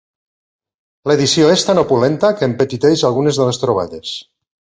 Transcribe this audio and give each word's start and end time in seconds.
L'edició 1.11 1.49
és 1.55 1.65
tan 1.67 1.81
opulenta 1.81 2.33
que 2.41 2.49
empetiteix 2.53 3.05
algunes 3.11 3.41
de 3.43 3.47
les 3.51 3.63
troballes. 3.67 4.17